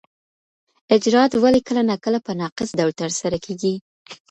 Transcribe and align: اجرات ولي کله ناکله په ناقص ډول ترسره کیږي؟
اجرات 0.95 1.31
ولي 1.43 1.61
کله 1.67 1.81
ناکله 1.89 2.19
په 2.25 2.31
ناقص 2.41 2.69
ډول 2.79 2.93
ترسره 3.01 3.37
کیږي؟ 3.45 3.73